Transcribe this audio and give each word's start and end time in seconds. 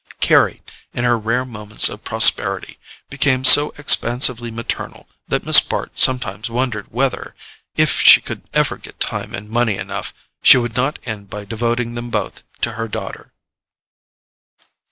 Carry, 0.19 0.63
in 0.93 1.03
her 1.03 1.15
rare 1.15 1.45
moments 1.45 1.87
of 1.87 2.03
prosperity, 2.03 2.79
became 3.11 3.45
so 3.45 3.71
expansively 3.77 4.49
maternal 4.49 5.07
that 5.27 5.45
Miss 5.45 5.59
Bart 5.59 5.99
sometimes 5.99 6.49
wondered 6.49 6.91
whether, 6.91 7.35
if 7.75 7.99
she 8.01 8.19
could 8.19 8.49
ever 8.51 8.77
get 8.77 8.99
time 8.99 9.35
and 9.35 9.47
money 9.47 9.77
enough, 9.77 10.11
she 10.41 10.57
would 10.57 10.75
not 10.75 10.97
end 11.03 11.29
by 11.29 11.45
devoting 11.45 11.93
them 11.93 12.09
both 12.09 12.41
to 12.61 12.71
her 12.71 12.87
daughter. 12.87 13.31